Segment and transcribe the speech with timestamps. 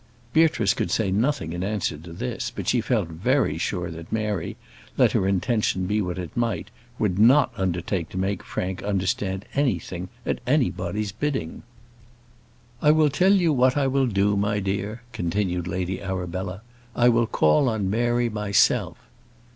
[0.33, 4.57] Beatrice could say nothing in answer to this; but she felt very sure that Mary,
[4.97, 10.09] let her intention be what it might, would not undertake to make Frank understand anything
[10.25, 11.61] at anybody's bidding.
[12.81, 16.63] "I will tell you what I will do, my dear," continued Lady Arabella;
[16.95, 18.97] "I will call on Mary myself."